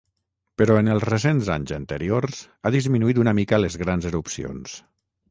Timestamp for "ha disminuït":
2.65-3.19